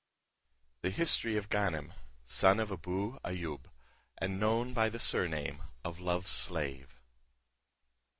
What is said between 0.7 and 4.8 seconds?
THE HISTORY OF GANEM, SON OF ABOU AYOUB, AND KNOWN